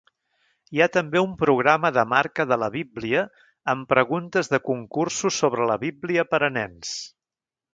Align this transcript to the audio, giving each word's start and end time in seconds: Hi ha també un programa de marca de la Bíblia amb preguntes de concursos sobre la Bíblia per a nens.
Hi 0.75 0.79
ha 0.83 0.85
també 0.95 1.21
un 1.25 1.33
programa 1.41 1.91
de 1.97 2.05
marca 2.13 2.45
de 2.53 2.57
la 2.63 2.69
Bíblia 2.77 3.21
amb 3.75 3.93
preguntes 3.93 4.49
de 4.55 4.61
concursos 4.71 5.39
sobre 5.45 5.69
la 5.73 5.77
Bíblia 5.85 6.27
per 6.33 6.41
a 6.49 6.51
nens. 6.57 6.97